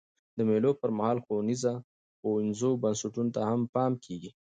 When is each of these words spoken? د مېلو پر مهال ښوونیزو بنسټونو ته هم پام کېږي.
د 0.37 0.39
مېلو 0.49 0.71
پر 0.79 0.89
مهال 0.97 1.17
ښوونیزو 2.21 2.69
بنسټونو 2.83 3.31
ته 3.35 3.41
هم 3.49 3.61
پام 3.73 3.91
کېږي. 4.05 4.29